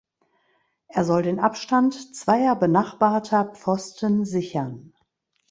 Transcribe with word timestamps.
Er 0.87 1.05
soll 1.05 1.21
den 1.21 1.37
Abstand 1.39 2.15
zweier 2.15 2.55
benachbarter 2.55 3.51
Pfosten 3.53 4.25
sichern. 4.25 4.95